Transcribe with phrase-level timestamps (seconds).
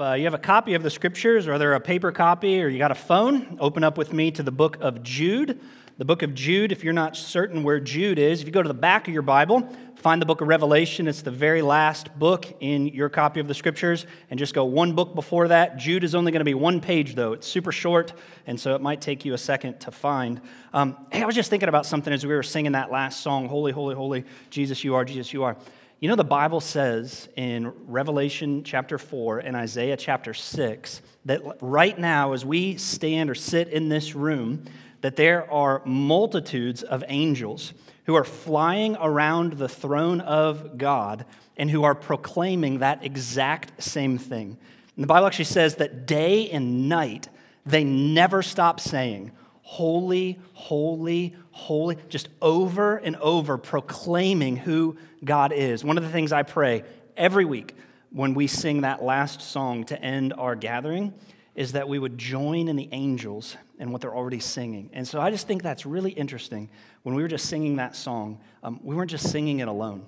[0.00, 2.78] uh, you have a copy of the scriptures, or they're a paper copy, or you
[2.78, 5.60] got a phone, open up with me to the book of Jude.
[5.98, 8.68] The book of Jude, if you're not certain where Jude is, if you go to
[8.68, 11.06] the back of your Bible, find the book of Revelation.
[11.06, 14.94] It's the very last book in your copy of the scriptures, and just go one
[14.94, 15.76] book before that.
[15.76, 17.34] Jude is only going to be one page, though.
[17.34, 18.14] It's super short,
[18.46, 20.40] and so it might take you a second to find.
[20.72, 23.48] Um, hey, I was just thinking about something as we were singing that last song
[23.48, 25.58] Holy, Holy, Holy, Jesus, you are, Jesus, you are.
[26.00, 31.98] You know, the Bible says in Revelation chapter 4 and Isaiah chapter 6 that right
[31.98, 34.64] now, as we stand or sit in this room,
[35.02, 37.74] that there are multitudes of angels
[38.06, 41.26] who are flying around the throne of God
[41.58, 44.56] and who are proclaiming that exact same thing.
[44.96, 47.28] And the Bible actually says that day and night,
[47.66, 55.84] they never stop saying, Holy, holy, holy, just over and over proclaiming who God is.
[55.84, 56.84] One of the things I pray
[57.16, 57.74] every week
[58.10, 61.14] when we sing that last song to end our gathering
[61.54, 64.90] is that we would join in the angels and what they're already singing.
[64.92, 66.70] And so I just think that's really interesting.
[67.02, 70.06] When we were just singing that song, um, we weren't just singing it alone,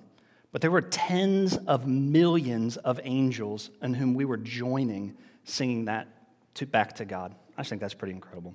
[0.53, 6.09] but there were tens of millions of angels in whom we were joining singing that
[6.55, 7.34] to, back to God.
[7.56, 8.55] I just think that's pretty incredible.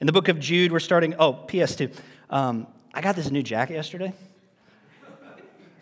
[0.00, 1.94] In the book of Jude, we're starting, oh, PS2.
[2.30, 4.14] Um, I got this new jacket yesterday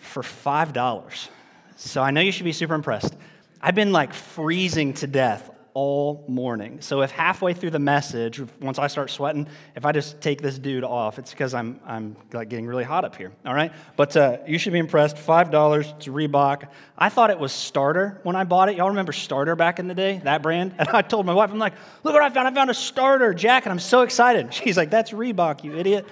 [0.01, 1.29] for $5.
[1.77, 3.15] So I know you should be super impressed.
[3.63, 6.81] I've been like freezing to death all morning.
[6.81, 10.59] So if halfway through the message, once I start sweating, if I just take this
[10.59, 13.73] dude off, it's because I'm, I'm like getting really hot up here, all right?
[13.97, 15.17] But uh, you should be impressed.
[15.17, 16.69] $5, to Reebok.
[16.97, 18.77] I thought it was Starter when I bought it.
[18.77, 20.75] Y'all remember Starter back in the day, that brand?
[20.79, 22.49] And I told my wife, I'm like, look what I found.
[22.49, 23.71] I found a Starter jacket.
[23.71, 24.53] I'm so excited.
[24.55, 26.07] She's like, that's Reebok, you idiot.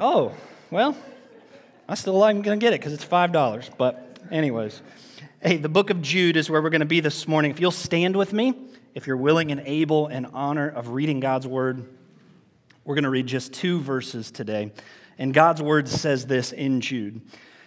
[0.00, 0.34] oh,
[0.70, 0.96] well,
[1.88, 3.70] I still am going to get it because it's $5.
[3.76, 4.80] But, anyways,
[5.46, 7.52] hey, the book of Jude is where we're going to be this morning.
[7.52, 8.52] If you'll stand with me,
[8.94, 11.86] if you're willing and able in honor of reading God's word,
[12.84, 14.72] we're going to read just two verses today.
[15.18, 17.20] And God's word says this in Jude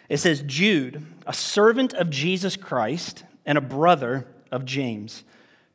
[0.10, 5.24] it says, Jude, a servant of Jesus Christ and a brother of James,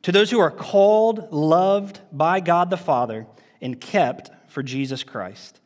[0.03, 3.25] to those who are called, loved by God the Father,
[3.61, 5.59] and kept for Jesus Christ.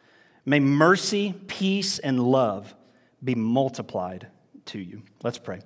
[0.45, 2.73] May mercy, peace, and love
[3.21, 4.27] be multiplied
[4.67, 5.01] to you.
[5.21, 5.59] Let's pray.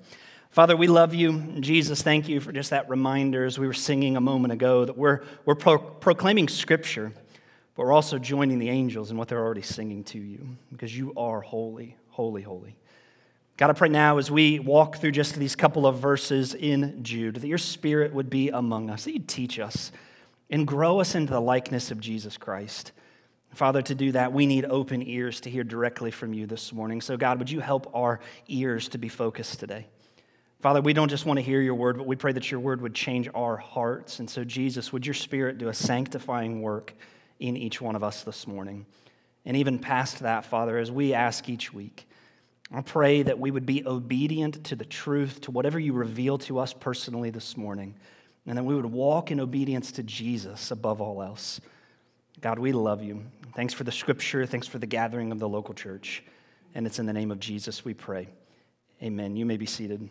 [0.53, 1.39] Father, we love you.
[1.61, 4.95] Jesus, thank you for just that reminder as we were singing a moment ago that
[4.95, 7.11] we're, we're pro- proclaiming Scripture,
[7.73, 11.11] but we're also joining the angels in what they're already singing to you because you
[11.17, 12.77] are holy, holy, holy.
[13.57, 17.37] God, I pray now as we walk through just these couple of verses in Jude
[17.37, 19.91] that your Spirit would be among us, that you'd teach us
[20.51, 22.91] and grow us into the likeness of Jesus Christ.
[23.55, 27.01] Father, to do that, we need open ears to hear directly from you this morning.
[27.01, 29.87] So, God, would you help our ears to be focused today?
[30.63, 32.79] Father, we don't just want to hear your word, but we pray that your word
[32.79, 34.19] would change our hearts.
[34.19, 36.93] And so, Jesus, would your spirit do a sanctifying work
[37.37, 38.85] in each one of us this morning?
[39.43, 42.07] And even past that, Father, as we ask each week,
[42.71, 46.59] I pray that we would be obedient to the truth, to whatever you reveal to
[46.59, 47.95] us personally this morning,
[48.47, 51.59] and that we would walk in obedience to Jesus above all else.
[52.39, 53.25] God, we love you.
[53.53, 54.45] Thanks for the scripture.
[54.45, 56.23] Thanks for the gathering of the local church.
[56.73, 58.29] And it's in the name of Jesus we pray.
[59.01, 59.35] Amen.
[59.35, 60.09] You may be seated.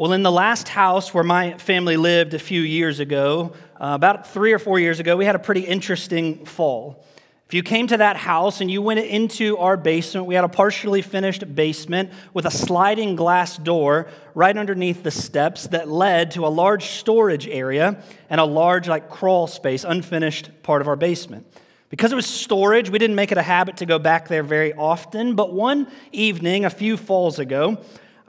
[0.00, 4.28] Well, in the last house where my family lived a few years ago, uh, about
[4.28, 7.04] three or four years ago, we had a pretty interesting fall.
[7.46, 10.48] If you came to that house and you went into our basement, we had a
[10.48, 16.46] partially finished basement with a sliding glass door right underneath the steps that led to
[16.46, 21.46] a large storage area and a large, like, crawl space, unfinished part of our basement.
[21.90, 24.72] Because it was storage, we didn't make it a habit to go back there very
[24.72, 27.76] often, but one evening, a few falls ago,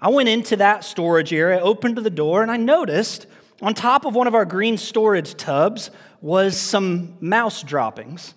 [0.01, 3.27] I went into that storage area, opened the door, and I noticed
[3.61, 5.91] on top of one of our green storage tubs
[6.21, 8.33] was some mouse droppings.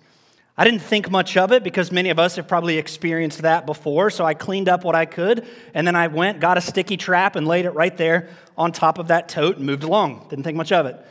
[0.57, 4.11] I didn't think much of it because many of us have probably experienced that before.
[4.11, 7.35] So I cleaned up what I could, and then I went, got a sticky trap,
[7.35, 10.27] and laid it right there on top of that tote and moved along.
[10.29, 11.03] Didn't think much of it.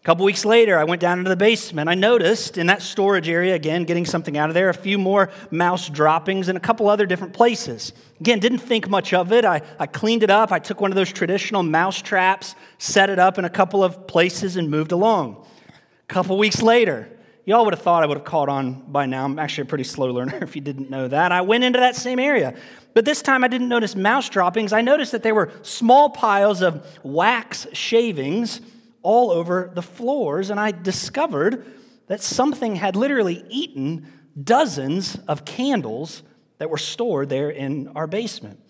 [0.00, 1.90] A couple weeks later, I went down into the basement.
[1.90, 5.28] I noticed in that storage area, again, getting something out of there, a few more
[5.50, 7.92] mouse droppings and a couple other different places.
[8.18, 9.44] Again, didn't think much of it.
[9.44, 10.52] I, I cleaned it up.
[10.52, 14.06] I took one of those traditional mouse traps, set it up in a couple of
[14.06, 15.46] places, and moved along.
[15.68, 17.08] A couple weeks later,
[17.46, 19.24] Y'all would have thought I would have caught on by now.
[19.24, 21.32] I'm actually a pretty slow learner if you didn't know that.
[21.32, 22.54] I went into that same area.
[22.94, 24.72] But this time I didn't notice mouse droppings.
[24.72, 28.60] I noticed that there were small piles of wax shavings
[29.02, 30.50] all over the floors.
[30.50, 31.66] And I discovered
[32.06, 34.06] that something had literally eaten
[34.42, 36.22] dozens of candles
[36.58, 38.60] that were stored there in our basement.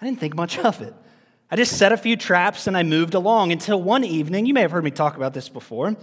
[0.00, 0.94] I didn't think much of it.
[1.50, 4.62] I just set a few traps and I moved along until one evening, you may
[4.62, 5.96] have heard me talk about this before.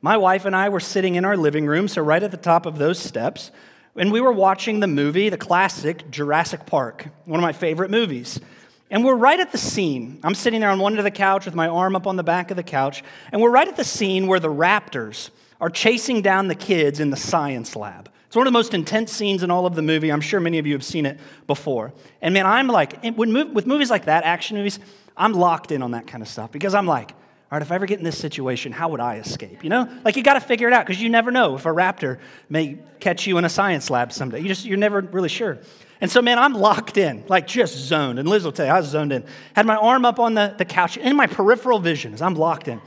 [0.00, 2.66] My wife and I were sitting in our living room, so right at the top
[2.66, 3.50] of those steps,
[3.96, 8.40] and we were watching the movie, the classic Jurassic Park, one of my favorite movies.
[8.90, 10.20] And we're right at the scene.
[10.22, 12.22] I'm sitting there on one end of the couch with my arm up on the
[12.22, 13.02] back of the couch,
[13.32, 17.10] and we're right at the scene where the raptors are chasing down the kids in
[17.10, 18.10] the science lab.
[18.26, 20.10] It's one of the most intense scenes in all of the movie.
[20.10, 21.92] I'm sure many of you have seen it before.
[22.20, 24.80] And man, I'm like, with movies like that, action movies,
[25.16, 27.76] I'm locked in on that kind of stuff because I'm like, all right, if I
[27.76, 29.62] ever get in this situation, how would I escape?
[29.62, 31.68] You know, like you got to figure it out because you never know if a
[31.68, 34.40] raptor may catch you in a science lab someday.
[34.40, 35.58] You just you're never really sure.
[36.00, 38.18] And so, man, I'm locked in, like just zoned.
[38.18, 39.24] And Liz will tell you, I was zoned in.
[39.54, 42.68] Had my arm up on the, the couch in my peripheral vision as I'm locked
[42.68, 42.80] in.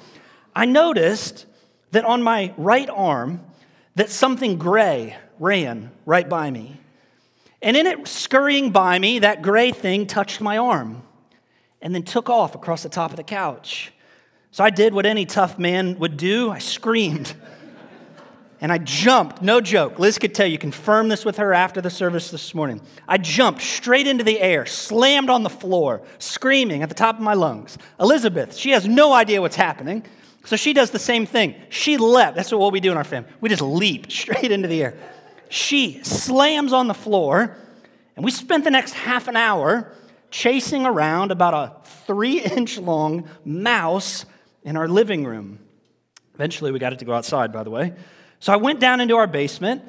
[0.56, 1.46] I noticed
[1.92, 3.42] that on my right arm,
[3.96, 6.78] that something gray ran right by me.
[7.62, 11.04] And in it scurrying by me, that gray thing touched my arm
[11.82, 13.92] and then took off across the top of the couch.
[14.52, 17.34] So I did what any tough man would do I screamed.
[18.60, 20.00] And I jumped, no joke.
[20.00, 22.82] Liz could tell you, confirm this with her after the service this morning.
[23.08, 27.22] I jumped straight into the air, slammed on the floor, screaming at the top of
[27.22, 27.78] my lungs.
[28.00, 30.04] Elizabeth, she has no idea what's happening.
[30.44, 31.56] So she does the same thing.
[31.70, 32.36] She leapt.
[32.36, 33.30] That's what we do in our family.
[33.42, 34.98] We just leap straight into the air.
[35.50, 37.56] She slams on the floor,
[38.16, 39.92] and we spent the next half an hour
[40.32, 44.26] chasing around about a three inch long mouse
[44.64, 45.60] in our living room.
[46.34, 47.94] Eventually, we got it to go outside, by the way.
[48.40, 49.82] So I went down into our basement,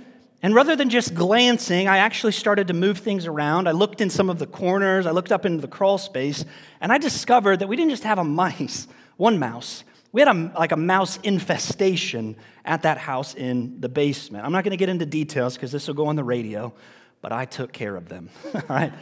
[0.43, 3.69] and rather than just glancing, I actually started to move things around.
[3.69, 6.45] I looked in some of the corners, I looked up into the crawl space,
[6.81, 8.87] and I discovered that we didn't just have a mice,
[9.17, 9.85] one mouse.
[10.13, 14.45] We had a, like a mouse infestation at that house in the basement.
[14.45, 16.73] I'm not going to get into details because this will go on the radio,
[17.21, 18.31] but I took care of them.
[18.55, 18.93] All right?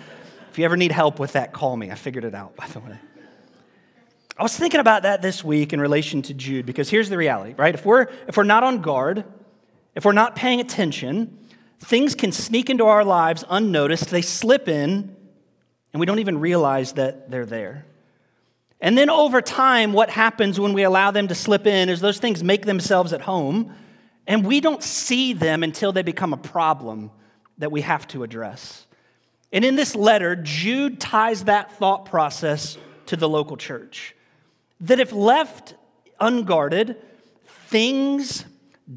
[0.51, 1.91] If you ever need help with that, call me.
[1.91, 2.99] I figured it out, by the way.
[4.39, 7.55] I was thinking about that this week in relation to Jude because here's the reality,
[7.57, 7.75] right?
[7.75, 9.25] If we're, if we're not on guard,
[9.95, 11.39] if we're not paying attention,
[11.81, 14.11] things can sneak into our lives unnoticed.
[14.11, 15.17] They slip in,
[15.93, 17.87] and we don't even realize that they're there.
[18.79, 22.19] And then over time, what happens when we allow them to slip in is those
[22.19, 23.75] things make themselves at home,
[24.27, 27.11] and we don't see them until they become a problem
[27.57, 28.87] that we have to address.
[29.51, 34.15] And in this letter, Jude ties that thought process to the local church.
[34.81, 35.75] That if left
[36.21, 36.97] unguarded,
[37.47, 38.45] things,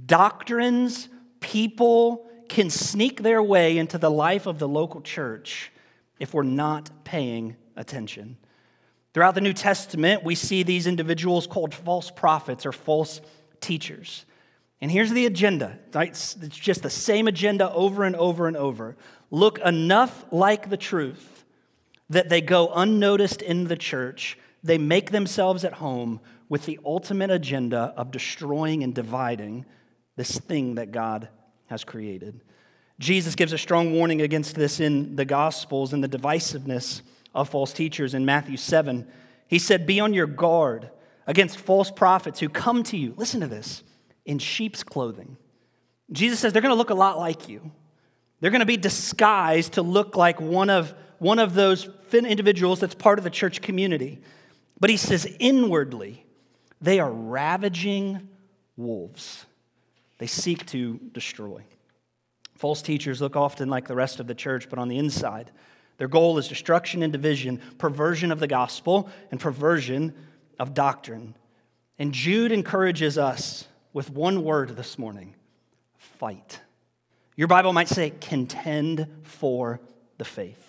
[0.05, 1.09] doctrines,
[1.39, 5.71] people can sneak their way into the life of the local church
[6.19, 8.37] if we're not paying attention.
[9.13, 13.21] Throughout the New Testament, we see these individuals called false prophets or false
[13.61, 14.25] teachers.
[14.81, 15.79] And here's the agenda.
[15.93, 16.09] Right?
[16.09, 18.95] It's just the same agenda over and over and over
[19.31, 21.45] look enough like the truth
[22.09, 26.19] that they go unnoticed in the church, they make themselves at home
[26.49, 29.65] with the ultimate agenda of destroying and dividing
[30.15, 31.29] this thing that God
[31.67, 32.41] has created.
[32.99, 37.01] Jesus gives a strong warning against this in the Gospels and the divisiveness
[37.33, 39.07] of false teachers in Matthew 7.
[39.47, 40.89] He said, Be on your guard
[41.25, 43.83] against false prophets who come to you, listen to this,
[44.25, 45.37] in sheep's clothing.
[46.11, 47.71] Jesus says they're going to look a lot like you.
[48.39, 52.95] They're going to be disguised to look like one of, one of those individuals that's
[52.95, 54.21] part of the church community.
[54.79, 56.25] But he says, inwardly,
[56.81, 58.29] they are ravaging
[58.77, 59.45] wolves.
[60.17, 61.63] They seek to destroy.
[62.55, 65.51] False teachers look often like the rest of the church, but on the inside,
[65.97, 70.13] their goal is destruction and division, perversion of the gospel, and perversion
[70.57, 71.35] of doctrine.
[71.97, 75.35] And Jude encourages us with one word this morning
[75.97, 76.61] fight.
[77.35, 79.79] Your Bible might say, contend for
[80.17, 80.68] the faith.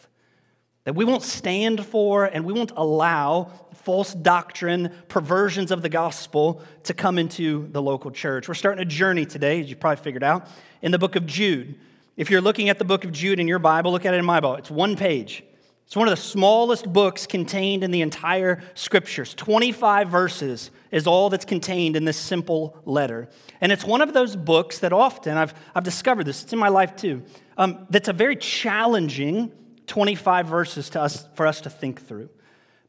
[0.85, 6.63] That we won't stand for and we won't allow false doctrine, perversions of the gospel
[6.85, 8.49] to come into the local church.
[8.49, 10.49] We're starting a journey today, as you probably figured out,
[10.83, 11.75] in the book of Jude.
[12.17, 14.25] If you're looking at the book of Jude in your Bible, look at it in
[14.25, 14.57] my Bible.
[14.57, 15.43] It's one page.
[15.87, 19.35] It's one of the smallest books contained in the entire scriptures.
[19.35, 23.29] 25 verses is all that's contained in this simple letter.
[23.61, 26.69] And it's one of those books that often, I've, I've discovered this, it's in my
[26.69, 27.25] life too,
[27.57, 29.51] um, that's a very challenging
[29.91, 32.31] 25 verses to us, for us to think through.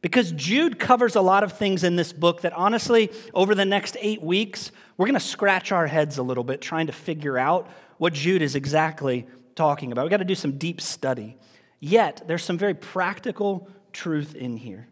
[0.02, 3.96] Because Jude covers a lot of things in this book that honestly, over the next
[4.00, 7.68] eight weeks, we're going to scratch our heads a little bit trying to figure out
[7.98, 10.02] what Jude is exactly talking about.
[10.02, 11.36] We've got to do some deep study.
[11.80, 14.86] Yet, there's some very practical truth in here.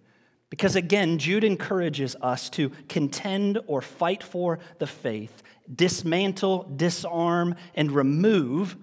[0.49, 7.93] Because again, Jude encourages us to contend or fight for the faith, dismantle, disarm, and
[7.93, 8.77] remove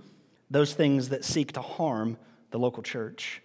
[0.50, 2.18] those things that seek to harm
[2.52, 3.42] the local church.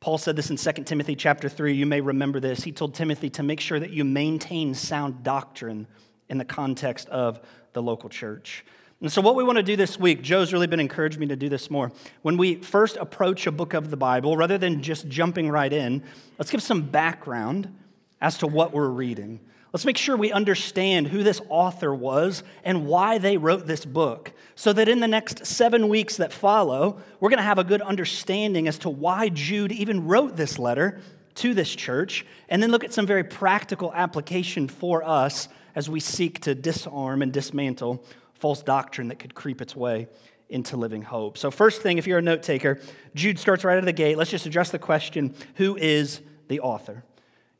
[0.00, 1.74] Paul said this in 2 Timothy chapter 3.
[1.74, 2.64] You may remember this.
[2.64, 5.86] He told Timothy to make sure that you maintain sound doctrine
[6.28, 7.40] in the context of
[7.72, 8.64] the local church.
[9.00, 11.36] And so, what we want to do this week, Joe's really been encouraging me to
[11.36, 11.90] do this more.
[12.22, 16.04] When we first approach a book of the Bible, rather than just jumping right in,
[16.38, 17.72] let's give some background
[18.20, 19.40] as to what we're reading.
[19.72, 24.32] Let's make sure we understand who this author was and why they wrote this book,
[24.54, 27.80] so that in the next seven weeks that follow, we're going to have a good
[27.80, 31.00] understanding as to why Jude even wrote this letter
[31.36, 36.00] to this church, and then look at some very practical application for us as we
[36.00, 40.06] seek to disarm and dismantle false doctrine that could creep its way
[40.50, 41.38] into living hope.
[41.38, 42.78] So, first thing, if you're a note taker,
[43.14, 44.18] Jude starts right out of the gate.
[44.18, 47.04] Let's just address the question who is the author?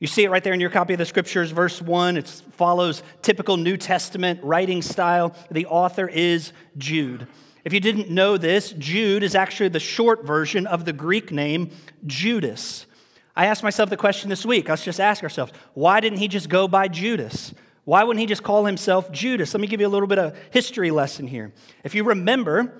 [0.02, 2.16] You see it right there in your copy of the scriptures, verse 1.
[2.16, 5.32] It follows typical New Testament writing style.
[5.48, 7.28] The author is Jude.
[7.64, 11.70] If you didn't know this, Jude is actually the short version of the Greek name
[12.04, 12.86] Judas.
[13.36, 14.68] I asked myself the question this week.
[14.68, 17.54] Let's just ask ourselves why didn't he just go by Judas?
[17.84, 19.54] Why wouldn't he just call himself Judas?
[19.54, 21.52] Let me give you a little bit of history lesson here.
[21.84, 22.72] If you remember,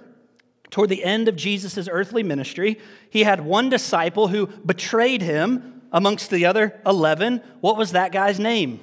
[0.71, 6.31] toward the end of Jesus' earthly ministry, he had one disciple who betrayed him amongst
[6.31, 7.43] the other 11.
[7.61, 8.81] What was that guy's name?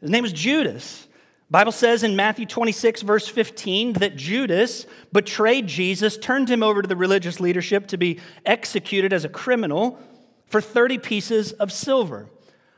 [0.00, 1.08] His name was Judas.
[1.50, 6.88] Bible says in Matthew 26 verse 15 that Judas betrayed Jesus, turned him over to
[6.88, 9.98] the religious leadership to be executed as a criminal
[10.46, 12.28] for 30 pieces of silver.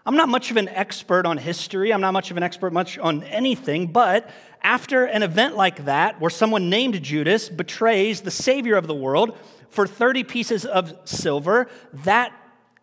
[0.04, 1.92] I'm not much of an expert on history.
[1.92, 4.30] I'm not much of an expert much on anything, but
[4.62, 9.36] after an event like that, where someone named Judas betrays the Savior of the world
[9.68, 12.32] for 30 pieces of silver, that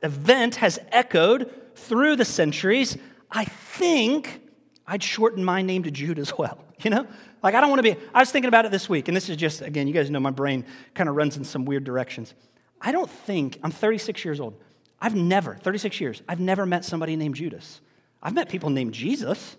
[0.04, 2.98] event has echoed through the centuries.
[3.32, 4.42] I think
[4.86, 6.60] I'd shorten my name to Jude as well.
[6.84, 7.08] You know?
[7.42, 9.30] Like, I don't want to be, I was thinking about it this week, and this
[9.30, 12.34] is just, again, you guys know my brain kind of runs in some weird directions.
[12.82, 14.56] I don't think, I'm 36 years old.
[15.00, 17.80] I've never, 36 years, I've never met somebody named Judas.
[18.22, 19.56] I've met people named Jesus.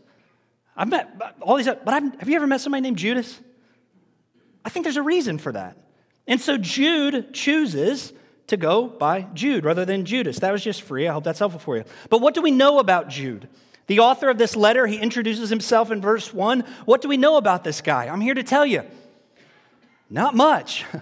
[0.76, 3.40] I've met all these, but I've, have you ever met somebody named Judas?
[4.64, 5.78] I think there's a reason for that.
[6.26, 8.12] And so Jude chooses
[8.46, 10.38] to go by Jude rather than Judas.
[10.40, 11.08] That was just free.
[11.08, 11.84] I hope that's helpful for you.
[12.10, 13.48] But what do we know about Jude?
[13.86, 16.60] The author of this letter, he introduces himself in verse 1.
[16.84, 18.06] What do we know about this guy?
[18.06, 18.82] I'm here to tell you.
[20.10, 20.84] Not much.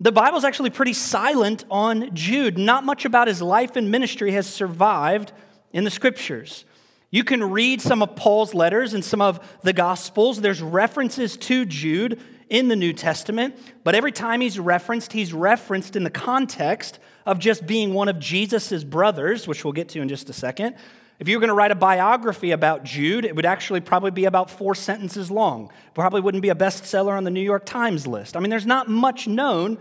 [0.00, 2.56] The Bible's actually pretty silent on Jude.
[2.56, 5.32] Not much about his life and ministry has survived
[5.72, 6.64] in the scriptures.
[7.10, 10.40] You can read some of Paul's letters and some of the Gospels.
[10.40, 15.96] There's references to Jude in the New Testament, but every time he's referenced, he's referenced
[15.96, 20.08] in the context of just being one of Jesus' brothers, which we'll get to in
[20.08, 20.76] just a second.
[21.18, 24.24] If you were going to write a biography about Jude, it would actually probably be
[24.24, 25.70] about four sentences long.
[25.92, 28.36] Probably wouldn't be a bestseller on the New York Times list.
[28.36, 29.78] I mean, there's not much known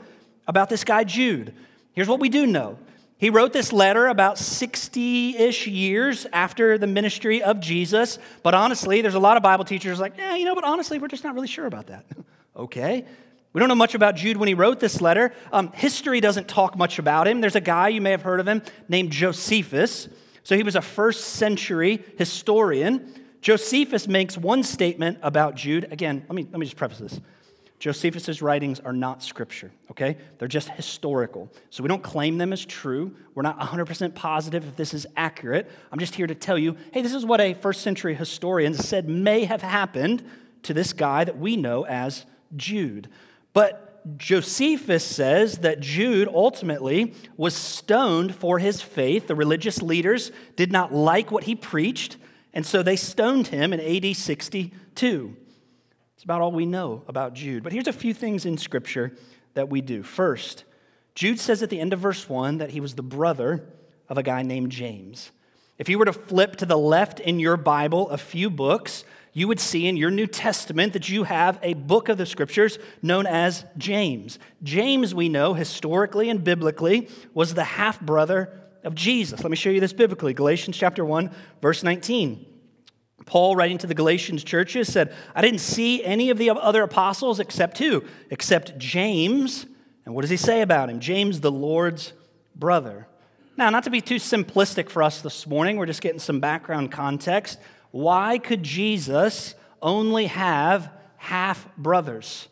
[0.47, 1.53] about this guy, Jude.
[1.93, 2.77] Here's what we do know
[3.19, 8.19] he wrote this letter about 60 ish years after the ministry of Jesus.
[8.43, 11.07] But honestly, there's a lot of Bible teachers like, yeah, you know, but honestly, we're
[11.07, 12.05] just not really sure about that.
[12.57, 13.05] okay.
[13.53, 15.33] We don't know much about Jude when he wrote this letter.
[15.51, 17.41] Um, history doesn't talk much about him.
[17.41, 20.09] There's a guy, you may have heard of him, named Josephus.
[20.43, 23.13] So he was a first century historian.
[23.41, 25.87] Josephus makes one statement about Jude.
[25.91, 27.19] Again, let me, let me just preface this.
[27.79, 30.17] Josephus's writings are not scripture, okay?
[30.37, 31.51] They're just historical.
[31.69, 33.15] So we don't claim them as true.
[33.35, 35.69] We're not 100% positive if this is accurate.
[35.91, 39.07] I'm just here to tell you hey, this is what a first century historian said
[39.07, 40.23] may have happened
[40.63, 43.09] to this guy that we know as Jude.
[43.53, 49.27] But Josephus says that Jude ultimately was stoned for his faith.
[49.27, 52.17] The religious leaders did not like what he preached,
[52.53, 55.35] and so they stoned him in AD 62.
[56.15, 57.63] It's about all we know about Jude.
[57.63, 59.15] But here's a few things in Scripture
[59.55, 60.03] that we do.
[60.03, 60.63] First,
[61.15, 63.67] Jude says at the end of verse 1 that he was the brother
[64.07, 65.31] of a guy named James.
[65.77, 69.03] If you were to flip to the left in your Bible a few books,
[69.33, 72.79] you would see in your New Testament that you have a book of the scriptures
[73.01, 74.39] known as James.
[74.63, 78.51] James, we know historically and biblically, was the half brother
[78.83, 79.43] of Jesus.
[79.43, 80.33] Let me show you this biblically.
[80.33, 81.29] Galatians chapter 1,
[81.61, 82.45] verse 19.
[83.25, 87.39] Paul, writing to the Galatians churches, said, I didn't see any of the other apostles
[87.39, 89.65] except two, except James.
[90.05, 90.99] And what does he say about him?
[90.99, 92.13] James, the Lord's
[92.55, 93.07] brother.
[93.57, 96.91] Now, not to be too simplistic for us this morning, we're just getting some background
[96.91, 97.59] context.
[97.97, 102.47] Why could Jesus only have half brothers?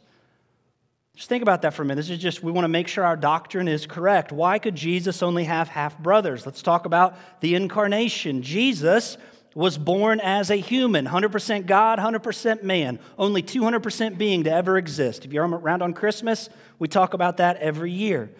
[1.15, 2.01] Just think about that for a minute.
[2.01, 4.31] This is just, we want to make sure our doctrine is correct.
[4.31, 6.47] Why could Jesus only have half brothers?
[6.47, 8.41] Let's talk about the incarnation.
[8.41, 9.19] Jesus
[9.53, 15.25] was born as a human, 100% God, 100% man, only 200% being to ever exist.
[15.25, 16.49] If you're around on Christmas,
[16.79, 18.31] we talk about that every year.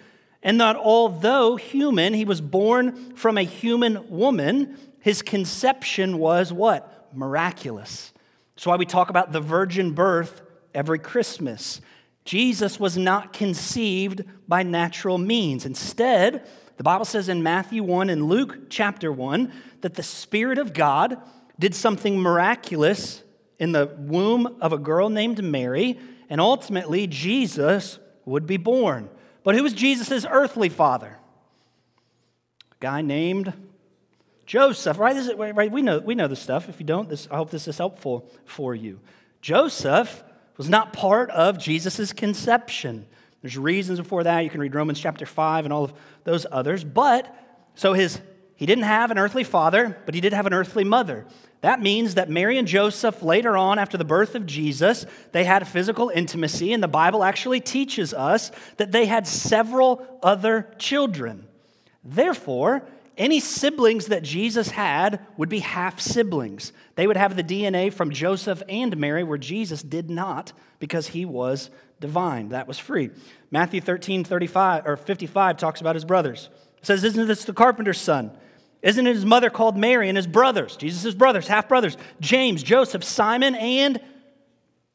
[0.41, 6.94] And that although human, he was born from a human woman, his conception was what?
[7.15, 8.13] Miraculous.
[8.55, 10.41] That's why we talk about the virgin birth
[10.73, 11.81] every Christmas.
[12.23, 15.65] Jesus was not conceived by natural means.
[15.65, 20.73] Instead, the Bible says in Matthew 1 and Luke chapter 1 that the Spirit of
[20.73, 21.17] God
[21.59, 23.23] did something miraculous
[23.59, 29.09] in the womb of a girl named Mary, and ultimately Jesus would be born.
[29.43, 31.17] But who was Jesus' earthly father?
[32.71, 33.53] A guy named
[34.45, 35.15] Joseph, right?
[35.15, 35.71] Is, right?
[35.71, 36.69] We know, we know this stuff.
[36.69, 38.99] If you don't, this, I hope this is helpful for you.
[39.41, 40.23] Joseph
[40.57, 43.05] was not part of Jesus' conception.
[43.41, 44.43] There's reasons before that.
[44.43, 46.83] You can read Romans chapter 5 and all of those others.
[46.83, 47.35] But,
[47.75, 48.19] so his,
[48.55, 51.25] he didn't have an earthly father, but he did have an earthly mother.
[51.61, 55.67] That means that Mary and Joseph, later on, after the birth of Jesus, they had
[55.67, 61.47] physical intimacy, and the Bible actually teaches us that they had several other children.
[62.03, 62.87] Therefore,
[63.17, 66.73] any siblings that Jesus had would be half siblings.
[66.95, 71.25] They would have the DNA from Joseph and Mary, where Jesus did not, because he
[71.25, 71.69] was
[71.99, 72.49] divine.
[72.49, 73.11] That was free.
[73.51, 76.49] Matthew 13, 35 or 55 talks about his brothers.
[76.77, 78.31] It says, Isn't this the carpenter's son?
[78.81, 83.55] Isn't his mother called Mary and his brothers, Jesus' brothers, half brothers, James, Joseph, Simon,
[83.55, 83.99] and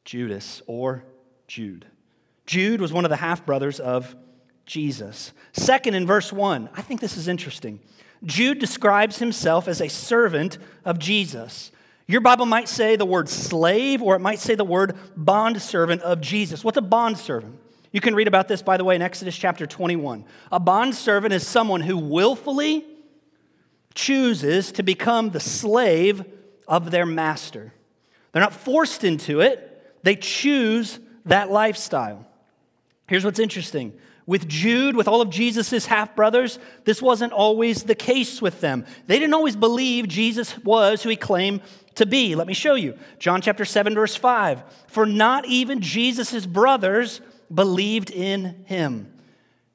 [0.05, 1.03] Judas or
[1.47, 1.85] Jude?
[2.45, 4.15] Jude was one of the half brothers of
[4.65, 5.33] Jesus.
[5.51, 7.81] Second, in verse 1, I think this is interesting.
[8.23, 11.71] Jude describes himself as a servant of Jesus.
[12.07, 16.21] Your Bible might say the word slave, or it might say the word bondservant of
[16.21, 16.63] Jesus.
[16.63, 17.57] What's a bondservant?
[17.91, 20.25] You can read about this, by the way, in Exodus chapter 21.
[20.51, 22.85] A bondservant is someone who willfully
[23.93, 26.23] chooses to become the slave
[26.67, 27.73] of their master.
[28.31, 29.67] They're not forced into it,
[30.03, 32.25] they choose that lifestyle.
[33.07, 33.93] Here's what's interesting
[34.25, 38.85] with Jude, with all of Jesus' half brothers, this wasn't always the case with them.
[39.07, 41.61] They didn't always believe Jesus was who he claimed
[41.95, 42.35] to be.
[42.35, 42.97] Let me show you.
[43.19, 44.63] John chapter 7, verse 5.
[44.87, 47.21] For not even Jesus' brothers
[47.53, 49.11] believed in him.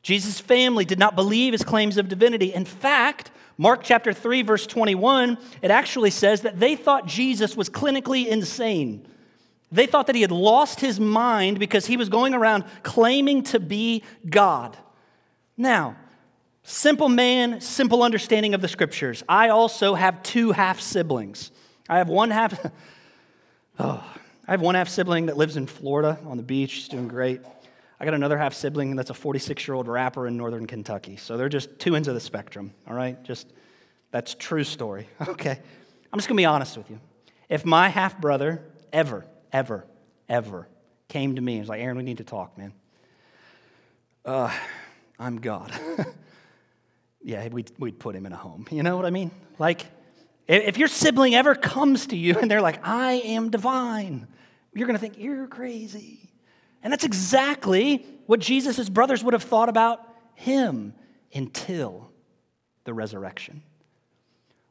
[0.03, 2.55] Jesus' family did not believe his claims of divinity.
[2.55, 7.69] In fact, Mark chapter 3, verse 21, it actually says that they thought Jesus was
[7.69, 9.07] clinically insane.
[9.73, 13.61] They thought that he had lost his mind because he was going around claiming to
[13.61, 14.77] be God.
[15.57, 15.97] Now,
[16.63, 19.25] simple man, simple understanding of the scriptures.
[19.29, 21.51] I also have two half siblings.
[21.89, 22.59] I have one half,
[23.79, 24.05] oh,
[24.47, 26.71] I have one half sibling that lives in Florida on the beach.
[26.71, 27.41] She's doing great.
[27.99, 31.17] I got another half sibling that's a 46 year old rapper in northern Kentucky.
[31.17, 33.21] So they're just two ends of the spectrum, all right?
[33.25, 33.53] Just
[34.11, 35.09] that's true story.
[35.29, 35.59] Okay.
[36.13, 37.01] I'm just going to be honest with you.
[37.49, 39.87] If my half brother ever ever,
[40.29, 40.69] ever
[41.09, 42.73] came to me and was like, Aaron, we need to talk, man.
[44.25, 44.53] Uh,
[45.19, 45.73] I'm God.
[47.23, 48.67] yeah, we'd, we'd put him in a home.
[48.71, 49.31] You know what I mean?
[49.59, 49.87] Like,
[50.49, 54.27] if your sibling ever comes to you and they're like, I am divine,
[54.75, 56.31] you're going to think, you're crazy.
[56.83, 60.01] And that's exactly what Jesus' brothers would have thought about
[60.35, 60.95] him
[61.35, 62.11] until
[62.85, 63.63] the resurrection.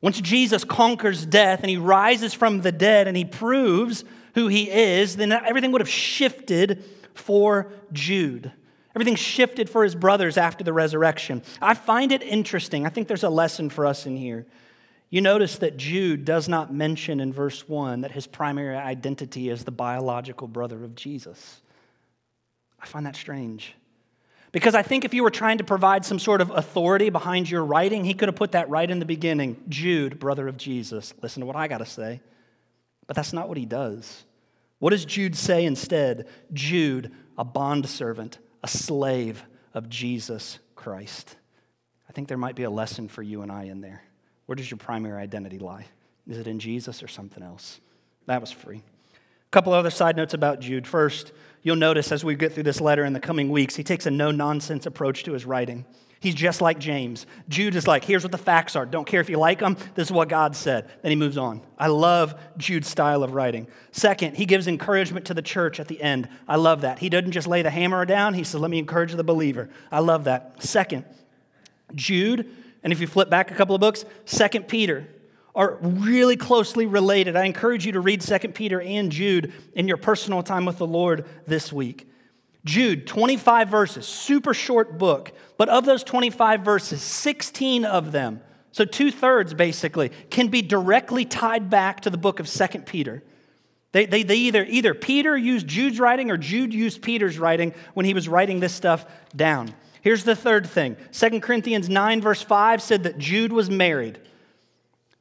[0.01, 4.03] Once Jesus conquers death and he rises from the dead and he proves
[4.35, 8.51] who he is, then everything would have shifted for Jude.
[8.93, 11.41] Everything shifted for his brothers after the resurrection.
[11.61, 12.85] I find it interesting.
[12.85, 14.45] I think there's a lesson for us in here.
[15.09, 19.63] You notice that Jude does not mention in verse 1 that his primary identity is
[19.63, 21.61] the biological brother of Jesus.
[22.79, 23.73] I find that strange.
[24.51, 27.63] Because I think if you were trying to provide some sort of authority behind your
[27.63, 31.13] writing, he could have put that right in the beginning Jude, brother of Jesus.
[31.21, 32.21] Listen to what I got to say.
[33.07, 34.25] But that's not what he does.
[34.79, 36.27] What does Jude say instead?
[36.53, 41.35] Jude, a bondservant, a slave of Jesus Christ.
[42.09, 44.03] I think there might be a lesson for you and I in there.
[44.45, 45.85] Where does your primary identity lie?
[46.27, 47.79] Is it in Jesus or something else?
[48.25, 48.77] That was free.
[48.77, 50.87] A couple other side notes about Jude.
[50.87, 54.05] First, you'll notice as we get through this letter in the coming weeks, he takes
[54.05, 55.85] a no nonsense approach to his writing.
[56.25, 57.27] He's just like James.
[57.49, 58.83] Jude is like, here's what the facts are.
[58.83, 59.77] Don't care if you like them.
[59.93, 60.89] This is what God said.
[61.03, 61.61] Then he moves on.
[61.77, 63.67] I love Jude's style of writing.
[63.91, 66.27] Second, he gives encouragement to the church at the end.
[66.47, 66.97] I love that.
[66.97, 69.69] He doesn't just lay the hammer down, he says, let me encourage the believer.
[69.91, 70.63] I love that.
[70.63, 71.05] Second,
[71.93, 72.49] Jude,
[72.81, 75.07] and if you flip back a couple of books, Second Peter
[75.53, 77.35] are really closely related.
[77.35, 80.87] I encourage you to read Second Peter and Jude in your personal time with the
[80.87, 82.07] Lord this week.
[82.65, 85.31] Jude, 25 verses, super short book.
[85.57, 91.23] But of those 25 verses, 16 of them, so two thirds basically, can be directly
[91.23, 93.23] tied back to the book of 2 Peter.
[93.93, 98.05] They, they, they either, either Peter used Jude's writing or Jude used Peter's writing when
[98.05, 99.73] he was writing this stuff down.
[100.01, 104.19] Here's the third thing 2 Corinthians 9, verse 5 said that Jude was married.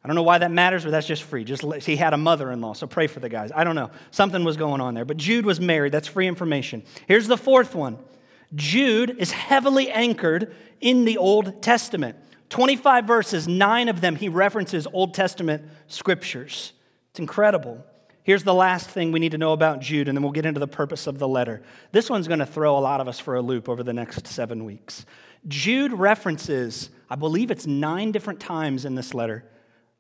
[0.05, 1.45] I don't know why that matters, but that's just free.
[1.45, 3.51] Just he had a mother-in-law, so pray for the guys.
[3.55, 3.91] I don't know.
[4.11, 5.07] Something was going on there.
[5.07, 5.93] But Jude was married.
[5.93, 6.83] That's free information.
[7.09, 7.99] Here's the fourth one.
[8.55, 12.17] Jude is heavily anchored in the Old Testament.
[12.51, 16.75] 25 verses, 9 of them he references Old Testament scriptures.
[17.11, 17.83] It's incredible.
[18.23, 20.61] Here's the last thing we need to know about Jude, and then we'll get into
[20.61, 21.63] the purpose of the letter.
[21.93, 24.27] This one's going to throw a lot of us for a loop over the next
[24.27, 25.05] seven weeks.
[25.49, 29.45] Jude references, I believe it's nine different times in this letter,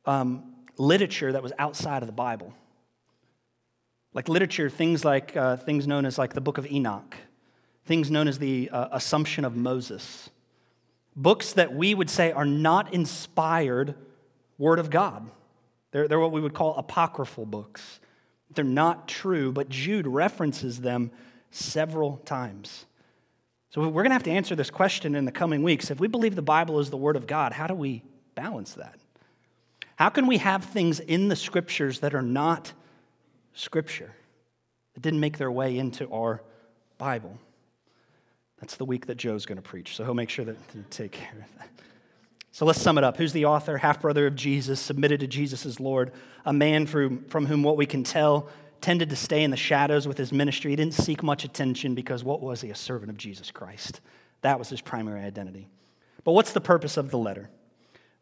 [0.07, 2.53] um, literature that was outside of the Bible.
[4.12, 7.17] Like literature, things like uh, things known as like the Book of Enoch,
[7.85, 10.31] things known as the uh, Assumption of Moses,
[11.17, 13.95] books that we would say are not inspired
[14.59, 15.29] Word of God.
[15.90, 18.01] They're, they're what we would call apocryphal books.
[18.55, 21.11] They're not true, but Jude references them
[21.51, 22.87] several times.
[23.71, 25.90] So we're going to have to answer this question in the coming weeks.
[25.90, 28.03] If we believe the Bible is the Word of God, how do we
[28.37, 28.99] balance that?
[29.97, 32.73] How can we have things in the Scriptures that are not
[33.53, 34.13] Scripture,
[34.95, 36.43] that didn't make their way into our
[36.99, 37.39] Bible?
[38.61, 41.13] That's the week that Joe's going to preach, so he'll make sure that to take
[41.13, 41.69] care of that.
[42.51, 43.17] So let's sum it up.
[43.17, 46.13] Who's the author, half brother of Jesus, submitted to Jesus as Lord,
[46.45, 48.49] a man from, from whom what we can tell
[48.81, 50.71] tended to stay in the shadows with his ministry.
[50.71, 52.69] He didn't seek much attention because what was he?
[52.69, 54.01] A servant of Jesus Christ.
[54.43, 55.69] That was his primary identity.
[56.23, 57.49] But what's the purpose of the letter?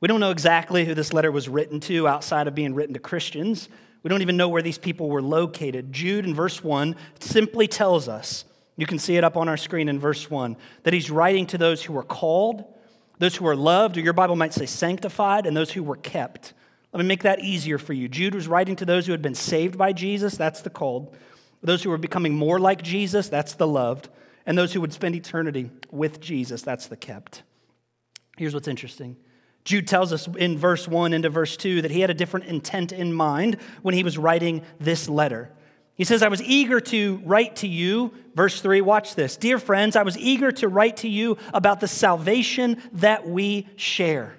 [0.02, 3.00] We don't know exactly who this letter was written to outside of being written to
[3.00, 3.70] Christians.
[4.02, 5.94] We don't even know where these people were located.
[5.94, 8.44] Jude in verse 1 simply tells us,
[8.76, 11.56] you can see it up on our screen in verse 1, that he's writing to
[11.56, 12.64] those who were called
[13.22, 16.54] those who are loved, or your Bible might say sanctified, and those who were kept.
[16.92, 18.08] Let me make that easier for you.
[18.08, 21.16] Jude was writing to those who had been saved by Jesus, that's the called.
[21.62, 24.08] Those who were becoming more like Jesus, that's the loved.
[24.44, 27.44] And those who would spend eternity with Jesus, that's the kept.
[28.36, 29.16] Here's what's interesting.
[29.64, 32.92] Jude tells us in verse 1 into verse 2 that he had a different intent
[32.92, 35.50] in mind when he was writing this letter.
[35.94, 38.12] He says, I was eager to write to you.
[38.34, 39.36] Verse 3, watch this.
[39.36, 44.34] Dear friends, I was eager to write to you about the salvation that we share.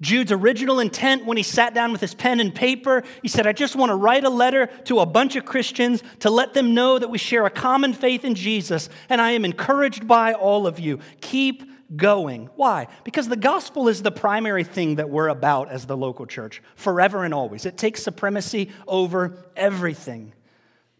[0.00, 3.52] Jude's original intent when he sat down with his pen and paper, he said, I
[3.52, 6.98] just want to write a letter to a bunch of Christians to let them know
[6.98, 10.80] that we share a common faith in Jesus, and I am encouraged by all of
[10.80, 10.98] you.
[11.20, 12.48] Keep going.
[12.56, 12.88] Why?
[13.04, 17.24] Because the gospel is the primary thing that we're about as the local church, forever
[17.24, 17.66] and always.
[17.66, 20.32] It takes supremacy over everything.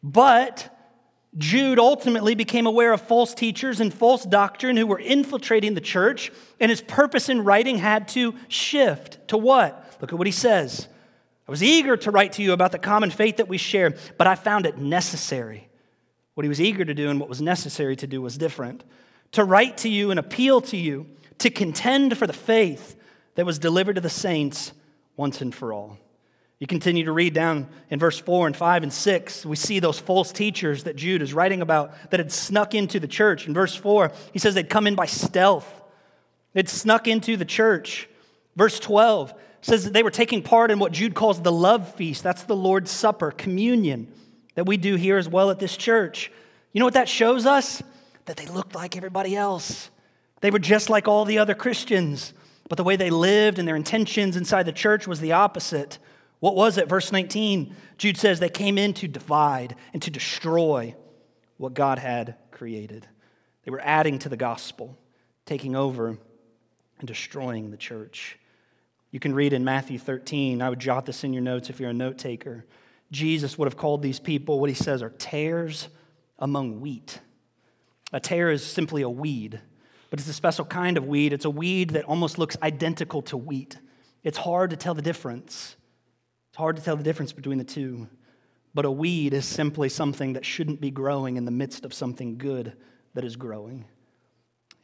[0.03, 0.71] But
[1.37, 6.31] Jude ultimately became aware of false teachers and false doctrine who were infiltrating the church,
[6.61, 9.97] and his purpose in writing had to shift to what?
[10.01, 10.87] Look at what he says.
[11.47, 14.27] I was eager to write to you about the common faith that we share, but
[14.27, 15.69] I found it necessary.
[16.35, 18.85] What he was eager to do and what was necessary to do was different.
[19.35, 21.07] To write to you and appeal to you,
[21.39, 22.97] to contend for the faith
[23.35, 24.73] that was delivered to the saints
[25.17, 25.99] once and for all.
[26.61, 29.45] You continue to read down in verse 4 and 5 and 6.
[29.45, 33.09] We see those false teachers that Jude is writing about that had snuck into the
[33.09, 33.49] church.
[33.49, 35.69] In verse 4, he says they'd come in by stealth,
[36.53, 38.09] they'd snuck into the church.
[38.55, 42.23] Verse 12 says that they were taking part in what Jude calls the love feast.
[42.23, 44.13] That's the Lord's Supper, communion,
[44.55, 46.31] that we do here as well at this church.
[46.73, 47.83] You know what that shows us?
[48.27, 49.91] That they looked like everybody else.
[50.41, 52.33] They were just like all the other Christians,
[52.69, 55.99] but the way they lived and their intentions inside the church was the opposite.
[56.41, 56.89] What was it?
[56.89, 60.95] Verse 19, Jude says they came in to divide and to destroy
[61.57, 63.07] what God had created.
[63.65, 64.99] They were adding to the gospel,
[65.47, 66.19] taking over
[66.99, 68.39] and destroying the church.
[69.11, 70.61] You can read in Matthew 13.
[70.61, 72.67] I would jot this in your notes if you're a note taker.
[73.11, 75.89] Jesus would have called these people what he says are tares
[76.39, 77.21] among wheat.
[78.13, 79.61] A tare is simply a weed,
[80.11, 81.33] but it's a special kind of weed.
[81.33, 83.79] It's a weed that almost looks identical to wheat.
[84.23, 85.77] It's hard to tell the difference.
[86.51, 88.09] It's hard to tell the difference between the two,
[88.75, 92.39] but a weed is simply something that shouldn't be growing in the midst of something
[92.39, 92.75] good
[93.15, 93.87] that is growing.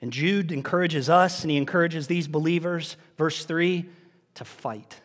[0.00, 3.88] And Jude encourages us and he encourages these believers, verse 3,
[4.34, 5.00] to fight.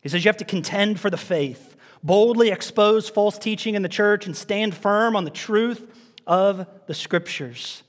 [0.00, 3.88] He says, You have to contend for the faith, boldly expose false teaching in the
[3.88, 5.84] church, and stand firm on the truth
[6.30, 7.82] of the scriptures.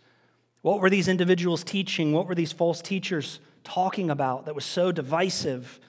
[0.63, 2.11] What were these individuals teaching?
[2.11, 5.79] What were these false teachers talking about that was so divisive?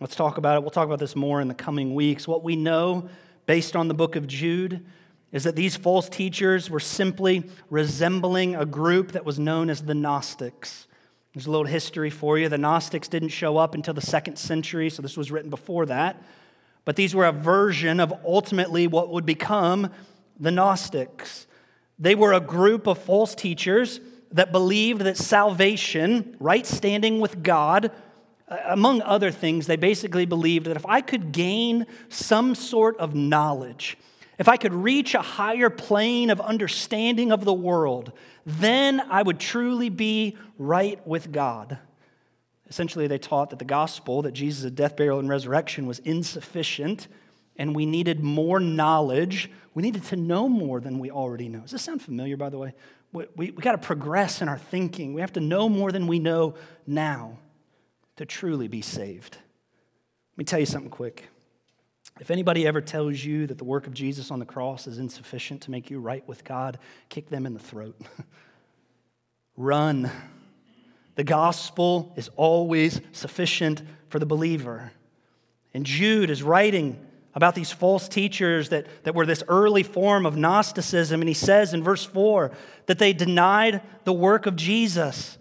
[0.00, 0.62] Let's talk about it.
[0.62, 2.26] We'll talk about this more in the coming weeks.
[2.26, 3.08] What we know
[3.46, 4.84] based on the book of Jude
[5.30, 9.94] is that these false teachers were simply resembling a group that was known as the
[9.94, 10.88] Gnostics.
[11.32, 12.48] There's a little history for you.
[12.48, 16.20] The Gnostics didn't show up until the second century, so this was written before that.
[16.84, 19.90] But these were a version of ultimately what would become
[20.40, 21.46] the Gnostics.
[22.02, 24.00] They were a group of false teachers
[24.32, 27.92] that believed that salvation, right standing with God,
[28.48, 33.14] uh, among other things, they basically believed that if I could gain some sort of
[33.14, 33.96] knowledge,
[34.36, 38.10] if I could reach a higher plane of understanding of the world,
[38.44, 41.78] then I would truly be right with God.
[42.68, 47.06] Essentially, they taught that the gospel, that Jesus' death, burial, and resurrection was insufficient,
[47.62, 49.48] and we needed more knowledge.
[49.72, 51.60] We needed to know more than we already know.
[51.60, 52.74] Does this sound familiar, by the way?
[53.12, 55.14] We, we, we got to progress in our thinking.
[55.14, 56.56] We have to know more than we know
[56.88, 57.38] now
[58.16, 59.36] to truly be saved.
[60.32, 61.28] Let me tell you something quick.
[62.18, 65.60] If anybody ever tells you that the work of Jesus on the cross is insufficient
[65.62, 67.96] to make you right with God, kick them in the throat.
[69.56, 70.10] Run.
[71.14, 74.90] The gospel is always sufficient for the believer.
[75.72, 80.36] And Jude is writing about these false teachers that, that were this early form of
[80.36, 81.20] Gnosticism.
[81.20, 82.52] And he says in verse 4
[82.86, 85.38] that they denied the work of Jesus.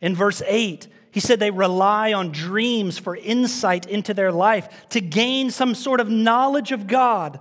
[0.00, 5.00] In verse 8, he said they rely on dreams for insight into their life to
[5.00, 7.40] gain some sort of knowledge of God.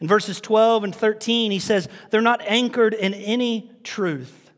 [0.00, 4.50] In verses 12 and 13, he says they're not anchored in any truth.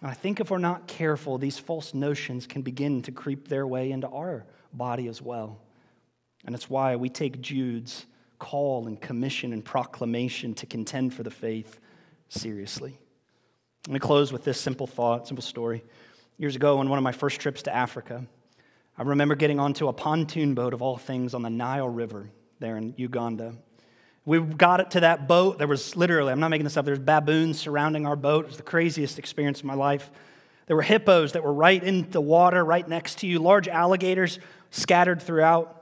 [0.00, 3.66] And I think if we're not careful, these false notions can begin to creep their
[3.66, 5.58] way into our body as well.
[6.46, 8.06] And it's why we take Jude's
[8.38, 11.78] call and commission and proclamation to contend for the faith
[12.28, 12.98] seriously.
[13.86, 15.84] Let me close with this simple thought, simple story.
[16.38, 18.24] Years ago, on one of my first trips to Africa,
[18.96, 22.76] I remember getting onto a pontoon boat of all things on the Nile River there
[22.76, 23.54] in Uganda.
[24.24, 25.58] We got it to that boat.
[25.58, 28.44] There was literally, I'm not making this up, there's baboons surrounding our boat.
[28.44, 30.10] It was the craziest experience of my life.
[30.66, 34.38] There were hippos that were right in the water, right next to you, large alligators
[34.70, 35.79] scattered throughout.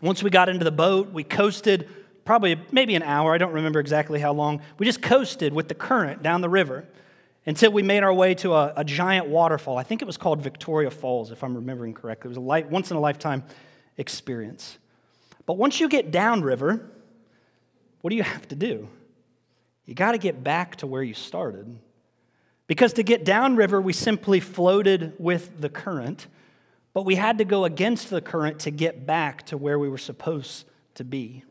[0.00, 1.88] Once we got into the boat, we coasted
[2.24, 3.34] probably maybe an hour.
[3.34, 4.60] I don't remember exactly how long.
[4.78, 6.86] We just coasted with the current down the river
[7.46, 9.78] until we made our way to a, a giant waterfall.
[9.78, 12.28] I think it was called Victoria Falls, if I'm remembering correctly.
[12.28, 13.42] It was a light, once in a lifetime
[13.96, 14.78] experience.
[15.46, 16.90] But once you get downriver,
[18.02, 18.88] what do you have to do?
[19.86, 21.78] You got to get back to where you started.
[22.66, 26.26] Because to get downriver, we simply floated with the current,
[26.98, 29.96] but we had to go against the current to get back to where we were
[29.96, 31.44] supposed to be.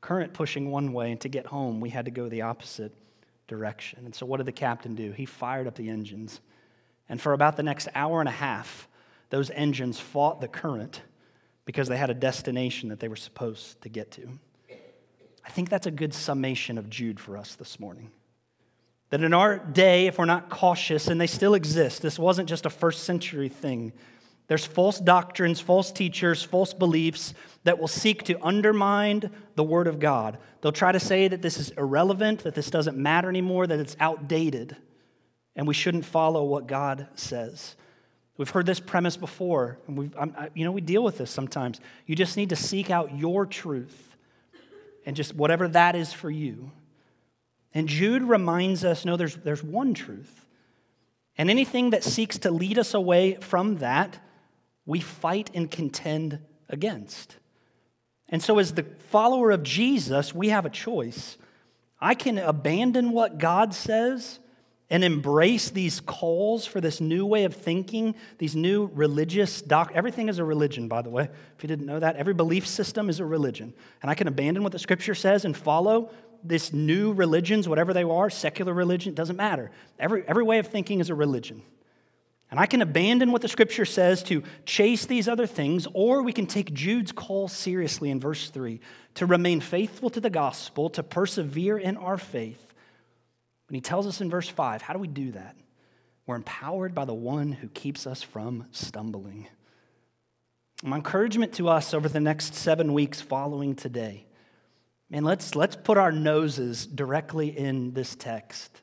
[0.00, 2.92] Current pushing one way, and to get home, we had to go the opposite
[3.48, 4.04] direction.
[4.04, 5.10] And so, what did the captain do?
[5.10, 6.40] He fired up the engines.
[7.08, 8.86] And for about the next hour and a half,
[9.30, 11.02] those engines fought the current
[11.64, 14.28] because they had a destination that they were supposed to get to.
[15.44, 18.12] I think that's a good summation of Jude for us this morning.
[19.10, 22.64] That in our day, if we're not cautious, and they still exist, this wasn't just
[22.64, 23.92] a first century thing.
[24.52, 27.32] There's false doctrines, false teachers, false beliefs
[27.64, 30.36] that will seek to undermine the Word of God.
[30.60, 33.96] They'll try to say that this is irrelevant, that this doesn't matter anymore, that it's
[33.98, 34.76] outdated,
[35.56, 37.76] and we shouldn't follow what God says.
[38.36, 40.10] We've heard this premise before, and we
[40.52, 41.80] you know, we deal with this sometimes.
[42.04, 44.18] You just need to seek out your truth
[45.06, 46.72] and just whatever that is for you.
[47.72, 50.44] And Jude reminds us no, there's, there's one truth.
[51.38, 54.18] And anything that seeks to lead us away from that,
[54.86, 57.36] we fight and contend against.
[58.28, 61.36] And so, as the follower of Jesus, we have a choice.
[62.00, 64.40] I can abandon what God says
[64.90, 69.92] and embrace these calls for this new way of thinking, these new religious doc.
[69.94, 71.24] Everything is a religion, by the way.
[71.56, 73.72] If you didn't know that, every belief system is a religion.
[74.02, 76.10] And I can abandon what the scripture says and follow
[76.44, 79.70] this new religions, whatever they are, secular religion, doesn't matter.
[79.98, 81.62] Every, every way of thinking is a religion.
[82.52, 86.32] And I can abandon what the scripture says to chase these other things, or we
[86.32, 88.78] can take Jude's call seriously in verse 3
[89.14, 92.72] to remain faithful to the gospel, to persevere in our faith
[93.72, 95.56] and he tells us in verse 5 how do we do that?
[96.26, 99.48] We're empowered by the one who keeps us from stumbling.
[100.82, 104.26] My encouragement to us over the next seven weeks following today,
[105.08, 108.82] man, let's, let's put our noses directly in this text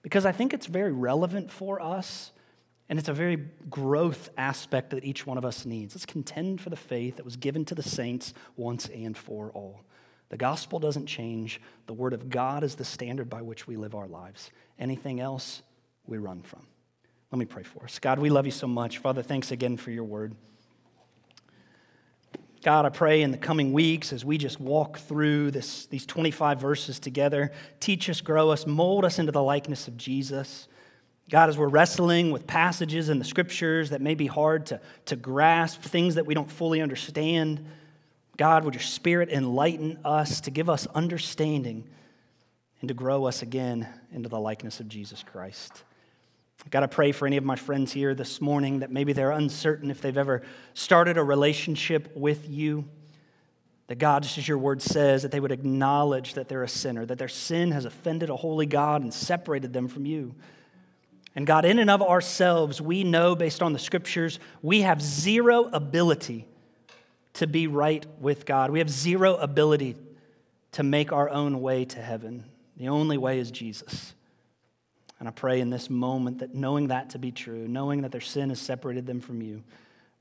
[0.00, 2.32] because I think it's very relevant for us
[2.90, 3.36] and it's a very
[3.70, 5.94] growth aspect that each one of us needs.
[5.94, 9.80] Let's contend for the faith that was given to the saints once and for all.
[10.28, 11.60] The gospel doesn't change.
[11.86, 14.50] The word of God is the standard by which we live our lives.
[14.76, 15.62] Anything else,
[16.04, 16.66] we run from.
[17.30, 18.00] Let me pray for us.
[18.00, 18.98] God, we love you so much.
[18.98, 20.34] Father, thanks again for your word.
[22.64, 26.60] God, I pray in the coming weeks as we just walk through this, these 25
[26.60, 30.66] verses together, teach us, grow us, mold us into the likeness of Jesus.
[31.30, 35.14] God, as we're wrestling with passages in the scriptures that may be hard to, to
[35.14, 37.64] grasp, things that we don't fully understand,
[38.36, 41.88] God, would your Spirit enlighten us to give us understanding
[42.80, 45.84] and to grow us again into the likeness of Jesus Christ?
[46.68, 49.90] God, I pray for any of my friends here this morning that maybe they're uncertain
[49.90, 50.42] if they've ever
[50.74, 52.86] started a relationship with you.
[53.86, 57.06] That God, just as your word says, that they would acknowledge that they're a sinner,
[57.06, 60.34] that their sin has offended a holy God and separated them from you.
[61.34, 65.64] And God, in and of ourselves, we know based on the scriptures, we have zero
[65.72, 66.46] ability
[67.34, 68.70] to be right with God.
[68.70, 69.96] We have zero ability
[70.72, 72.44] to make our own way to heaven.
[72.76, 74.14] The only way is Jesus.
[75.18, 78.20] And I pray in this moment that knowing that to be true, knowing that their
[78.20, 79.62] sin has separated them from you,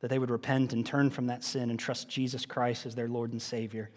[0.01, 3.07] that they would repent and turn from that sin and trust Jesus Christ as their
[3.07, 3.89] Lord and Savior,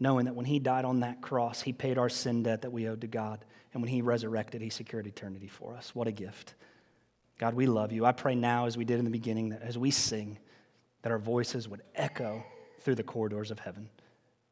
[0.00, 2.88] knowing that when He died on that cross, He paid our sin debt that we
[2.88, 3.44] owed to God.
[3.72, 5.94] And when He resurrected, He secured eternity for us.
[5.94, 6.54] What a gift.
[7.38, 8.04] God, we love you.
[8.04, 10.38] I pray now, as we did in the beginning, that as we sing,
[11.02, 12.44] that our voices would echo
[12.80, 13.88] through the corridors of heaven.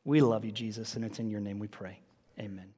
[0.05, 1.99] We love you, Jesus, and it's in your name we pray.
[2.39, 2.73] Amen.